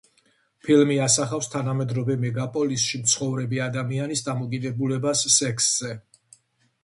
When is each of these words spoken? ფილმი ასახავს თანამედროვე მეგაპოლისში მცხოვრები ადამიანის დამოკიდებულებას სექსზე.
ფილმი 0.67 0.95
ასახავს 1.07 1.49
თანამედროვე 1.55 2.15
მეგაპოლისში 2.23 3.01
მცხოვრები 3.01 3.61
ადამიანის 3.65 4.23
დამოკიდებულებას 4.29 5.21
სექსზე. 5.35 5.93